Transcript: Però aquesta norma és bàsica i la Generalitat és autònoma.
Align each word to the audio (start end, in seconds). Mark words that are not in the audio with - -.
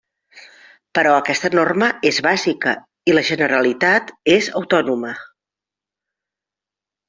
Però 0.99 1.11
aquesta 1.17 1.51
norma 1.59 1.89
és 2.11 2.21
bàsica 2.29 2.75
i 3.13 3.17
la 3.19 3.25
Generalitat 3.29 4.13
és 4.39 4.51
autònoma. 4.63 5.15